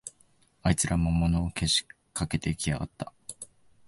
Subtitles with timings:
[0.63, 3.13] あいつら、魔物をけしかけてきやがった